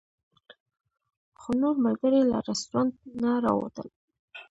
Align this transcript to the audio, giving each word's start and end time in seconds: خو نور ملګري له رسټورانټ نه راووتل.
خو 1.39 1.49
نور 1.61 1.75
ملګري 1.85 2.21
له 2.31 2.37
رسټورانټ 2.49 2.93
نه 3.21 3.31
راووتل. 3.43 3.87